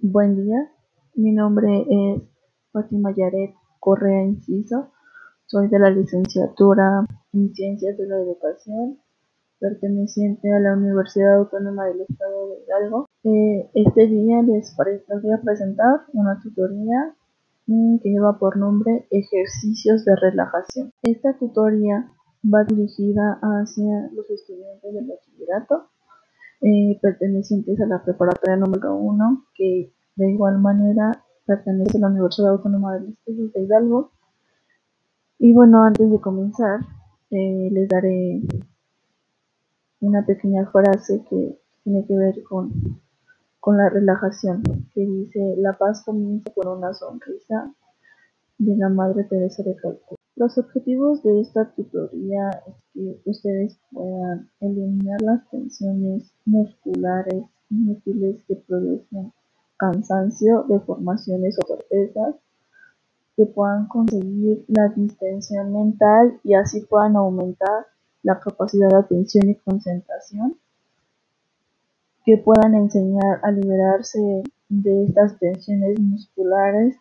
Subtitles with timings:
[0.00, 0.70] Buen día,
[1.16, 2.22] mi nombre es
[2.70, 4.92] Fátima Yaret Correa Inciso,
[5.46, 9.00] soy de la licenciatura en Ciencias de la Educación,
[9.58, 13.06] perteneciente a la Universidad Autónoma del Estado de Hidalgo.
[13.24, 17.16] Eh, este día les, voy a presentar una tutoría
[17.66, 20.92] mm, que lleva por nombre Ejercicios de Relajación.
[21.02, 22.08] Esta tutoría
[22.44, 25.88] va dirigida hacia los estudiantes del bachillerato
[26.60, 32.50] eh, pertenecientes a la preparatoria número 1, que de igual manera pertenece a la Universidad
[32.50, 34.12] Autónoma del Estado de Hidalgo.
[35.38, 36.80] Y bueno, antes de comenzar,
[37.30, 38.42] eh, les daré
[40.00, 42.72] una pequeña frase que tiene que ver con,
[43.60, 44.62] con la relajación,
[44.94, 47.72] que dice, la paz comienza con una sonrisa
[48.58, 50.16] de la Madre Teresa de Calcuta.
[50.38, 58.56] Los objetivos de esta tutoría es que ustedes puedan eliminar las tensiones musculares inútiles que
[58.56, 59.32] producen
[59.76, 62.34] cansancio, deformaciones o torpezas,
[63.36, 67.86] que puedan conseguir la distensión mental y así puedan aumentar
[68.22, 70.58] la capacidad de atención y concentración,
[72.24, 76.96] que puedan enseñar a liberarse de estas tensiones musculares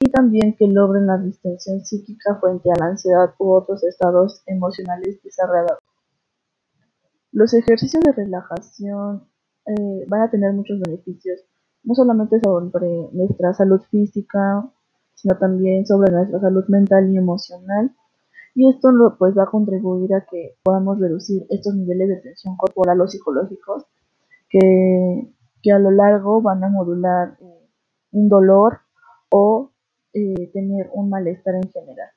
[0.00, 5.22] y también que logren la distensión psíquica frente a la ansiedad u otros estados emocionales
[5.22, 5.91] desarrollados.
[7.32, 9.24] Los ejercicios de relajación
[9.66, 11.40] eh, van a tener muchos beneficios,
[11.82, 14.70] no solamente sobre nuestra salud física,
[15.14, 17.90] sino también sobre nuestra salud mental y emocional.
[18.54, 23.00] Y esto pues va a contribuir a que podamos reducir estos niveles de tensión corporal
[23.00, 23.86] o psicológicos
[24.50, 27.68] que, a lo largo van a modular eh,
[28.10, 28.80] un dolor
[29.30, 29.70] o
[30.12, 32.10] eh, tener un malestar en general.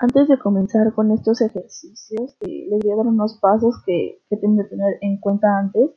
[0.00, 4.36] Antes de comenzar con estos ejercicios, eh, les voy a dar unos pasos que, que
[4.36, 5.90] tienen que tener en cuenta antes,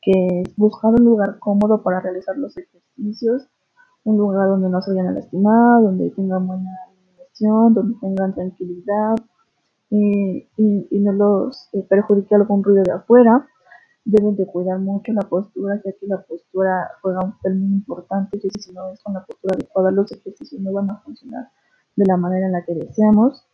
[0.00, 3.46] que es buscar un lugar cómodo para realizar los ejercicios,
[4.02, 9.14] un lugar donde no se vayan a lastimar, donde tengan buena iluminación, donde tengan tranquilidad
[9.92, 13.46] eh, y, no los perjudique algún ruido de afuera.
[14.04, 18.40] Deben de cuidar mucho la postura, ya que la postura juega un papel muy importante,
[18.42, 21.52] y si no es con la postura adecuada los ejercicios no van a funcionar
[21.96, 23.44] de la manera en la que deseamos,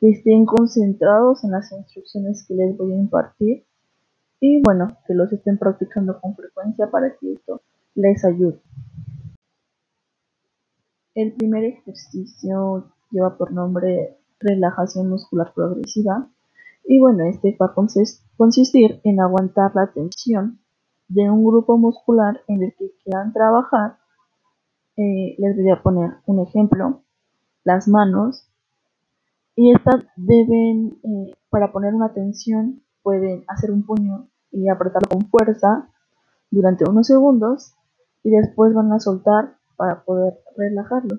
[0.00, 3.64] que estén concentrados en las instrucciones que les voy a impartir
[4.40, 7.62] y bueno, que los estén practicando con frecuencia para que esto
[7.94, 8.60] les ayude.
[11.14, 16.30] El primer ejercicio lleva por nombre relajación muscular progresiva
[16.84, 17.74] y bueno, este va a
[18.36, 20.60] consistir en aguantar la tensión
[21.08, 23.98] de un grupo muscular en el que quieran trabajar.
[24.96, 27.02] Eh, les voy a poner un ejemplo,
[27.64, 28.46] las manos.
[29.56, 35.28] Y estas deben, eh, para poner una tensión, pueden hacer un puño y apretarlo con
[35.28, 35.88] fuerza
[36.50, 37.74] durante unos segundos
[38.22, 41.18] y después van a soltar para poder relajarlo.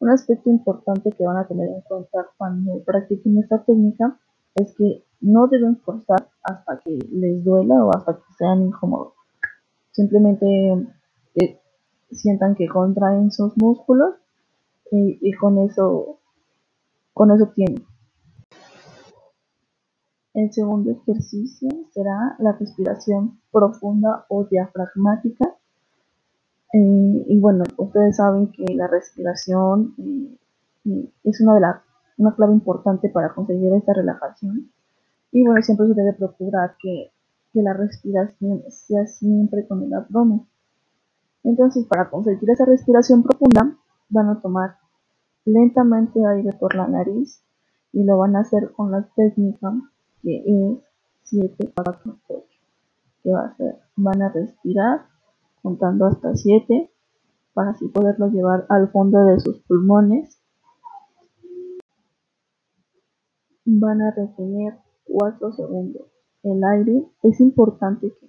[0.00, 4.18] Un aspecto importante que van a tener en cuenta cuando practiquen esta técnica
[4.54, 9.12] es que no deben forzar hasta que les duela o hasta que sean incómodos.
[9.92, 10.46] Simplemente
[11.34, 11.60] eh,
[12.10, 14.14] sientan que contraen sus músculos
[14.90, 16.18] y, con eso
[17.12, 17.84] con eso tienen.
[20.32, 25.56] El segundo ejercicio será la respiración profunda o diafragmática.
[26.72, 29.94] Eh, y bueno, ustedes saben que la respiración
[30.84, 31.82] eh, es una de las
[32.20, 34.70] una clave importante para conseguir esta relajación.
[35.32, 37.12] Y bueno, siempre se debe procurar que,
[37.52, 40.46] la respiración sea siempre con el abdomen.
[41.42, 43.76] Entonces, para conseguir esa respiración profunda,
[44.08, 44.76] van a tomar
[45.52, 47.42] lentamente aire por la nariz
[47.92, 49.72] y lo van a hacer con la técnica
[50.22, 50.78] que es
[51.24, 52.44] 7, 4, 8.
[53.22, 55.06] Que va a ser, van a respirar
[55.62, 56.90] contando hasta 7
[57.52, 60.40] para así poderlo llevar al fondo de sus pulmones
[63.64, 66.02] van a retener 4 segundos
[66.42, 67.04] el aire.
[67.22, 68.28] Es importante que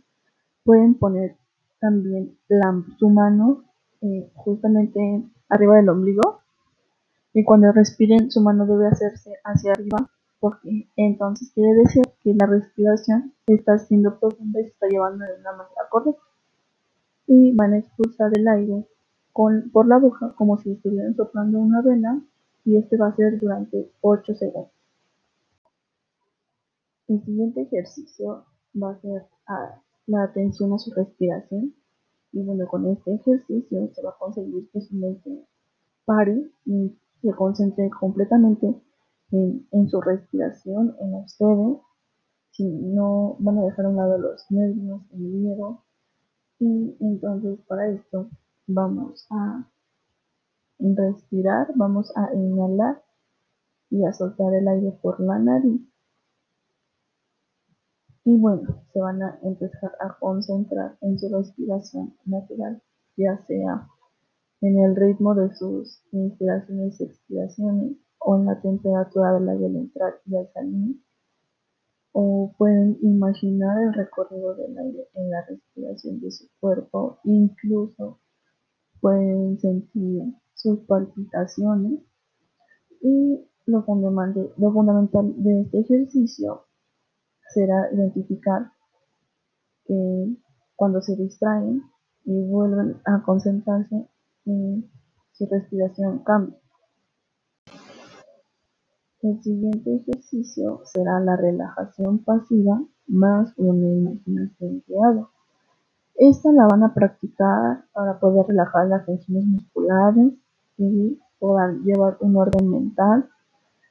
[0.63, 1.37] pueden poner
[1.79, 3.63] también la, su mano
[4.01, 6.41] eh, justamente arriba del ombligo
[7.33, 12.47] y cuando respiren su mano debe hacerse hacia arriba porque entonces quiere decir que la
[12.47, 16.23] respiración está siendo profunda y se está llevando de una manera correcta
[17.27, 18.85] y van a expulsar el aire
[19.31, 22.19] con, por la boca como si estuvieran soplando una vela
[22.65, 24.71] y este va a ser durante 8 segundos.
[27.07, 28.45] El siguiente ejercicio
[28.81, 29.25] va a ser
[30.07, 31.73] la atención a su respiración.
[32.31, 35.45] Y bueno, con este ejercicio se va a conseguir que su mente
[36.05, 38.75] pare y se concentre completamente
[39.31, 41.77] en, su respiración, en ustedes.
[42.51, 45.83] Si no van a dejar a un lado los nervios, el miedo
[46.59, 48.29] Y entonces para esto
[48.67, 49.67] vamos a
[50.79, 53.01] respirar, vamos a inhalar
[53.89, 55.81] y a soltar el aire por la nariz.
[58.23, 62.81] Y bueno, se van a empezar a concentrar en su respiración natural,
[63.17, 63.87] ya sea
[64.61, 69.75] en el ritmo de sus inspiraciones y expiraciones o en la temperatura del aire al
[69.75, 71.01] entrar y al salir
[72.13, 78.19] o pueden imaginar el recorrido del aire en la respiración de su cuerpo, incluso
[78.99, 80.23] pueden sentir
[80.53, 82.01] sus palpitaciones.
[83.01, 86.65] Y lo fundamental, lo fundamental de este ejercicio
[87.53, 88.71] será identificar
[89.85, 90.35] que
[90.75, 91.81] cuando se distraen
[92.25, 94.07] y vuelven a concentrarse
[94.45, 96.57] su respiración cambia.
[99.21, 105.29] El siguiente ejercicio será la relajación pasiva más una imaginación guiada.
[106.15, 110.33] Esta la van a practicar para poder relajar las tensiones musculares
[110.77, 113.29] y puedan llevar un orden mental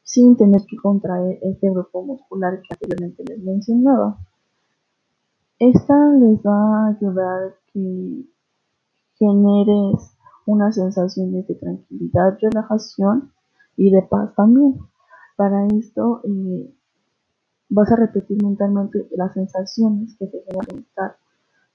[0.03, 4.19] sin tener que contraer este grupo muscular que anteriormente les mencionaba.
[5.61, 8.25] Esta les va a ayudar a que
[9.15, 13.33] generes una sensación de tranquilidad, relajación
[13.77, 14.79] y de paz también.
[15.37, 16.75] Para esto eh,
[17.71, 21.17] vas a repetir mentalmente las sensaciones que te generan estar.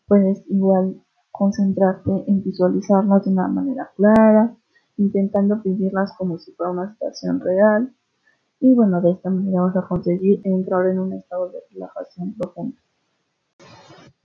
[0.07, 1.01] Puedes igual
[1.31, 4.55] concentrarte en visualizarlas de una manera clara,
[4.97, 7.93] intentando vivirlas como si fuera una situación real.
[8.59, 12.77] Y bueno, de esta manera vas a conseguir entrar en un estado de relajación profunda.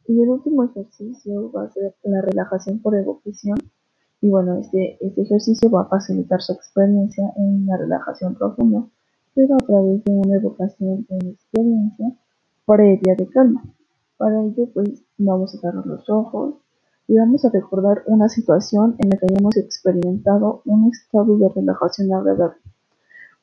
[0.07, 3.59] Y el último ejercicio va a ser la relajación por evocación.
[4.21, 8.85] Y bueno, este, este ejercicio va a facilitar su experiencia en la relajación profunda
[9.35, 12.13] pero a través de una evocación en experiencia
[12.67, 13.65] previa de calma.
[14.17, 16.57] Para ello, pues vamos a cerrar los ojos
[17.09, 22.13] y vamos a recordar una situación en la que hayamos experimentado un estado de relajación
[22.13, 22.61] agradable.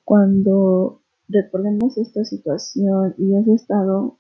[0.03, 4.18] Cuando recordemos esta situación y ese estado,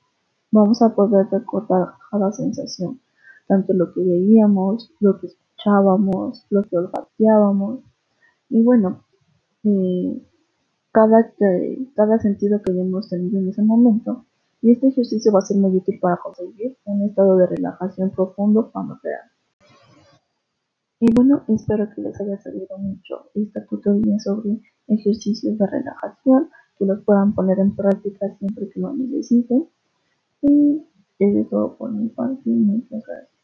[0.51, 2.99] vamos a poder recordar cada sensación,
[3.47, 5.27] tanto lo que veíamos, lo que
[5.57, 7.79] escuchábamos, lo que olfateábamos.
[8.49, 9.03] Y bueno,
[9.63, 10.21] eh,
[10.91, 11.33] cada,
[11.95, 14.25] cada sentido que hayamos tenido en ese momento
[14.61, 18.71] y este ejercicio va a ser muy útil para conseguir un estado de relajación profundo
[18.71, 19.29] cuando crean.
[20.99, 26.49] Y bueno, espero que les haya servido mucho esta tutoría sobre ejercicios de relajación,
[26.79, 29.67] que los puedan poner en práctica siempre que lo necesiten.
[30.41, 30.83] Y
[31.19, 32.49] es todo por mi parte.
[32.49, 33.36] Muchas gracias.